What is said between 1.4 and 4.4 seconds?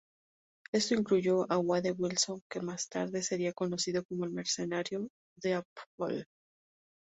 a Wade Wilson, que más tarde sería conocido como el